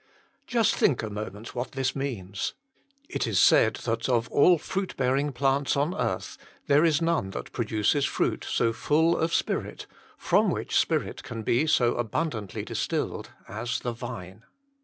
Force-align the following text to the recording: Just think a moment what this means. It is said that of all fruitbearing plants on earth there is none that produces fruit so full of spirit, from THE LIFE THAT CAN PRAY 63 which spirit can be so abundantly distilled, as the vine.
Just 0.47 0.73
think 0.75 1.03
a 1.03 1.11
moment 1.11 1.53
what 1.53 1.73
this 1.73 1.95
means. 1.95 2.55
It 3.07 3.27
is 3.27 3.37
said 3.39 3.75
that 3.85 4.09
of 4.09 4.27
all 4.31 4.57
fruitbearing 4.57 5.31
plants 5.31 5.77
on 5.77 5.93
earth 5.93 6.39
there 6.65 6.83
is 6.83 7.03
none 7.03 7.29
that 7.37 7.51
produces 7.51 8.03
fruit 8.05 8.43
so 8.43 8.73
full 8.73 9.15
of 9.15 9.31
spirit, 9.31 9.85
from 10.17 10.47
THE 10.49 10.53
LIFE 10.55 10.57
THAT 10.57 10.57
CAN 10.57 10.57
PRAY 10.63 10.65
63 10.65 10.65
which 10.65 10.79
spirit 11.05 11.23
can 11.23 11.43
be 11.43 11.67
so 11.67 11.95
abundantly 11.97 12.65
distilled, 12.65 13.29
as 13.47 13.79
the 13.81 13.93
vine. 13.93 14.43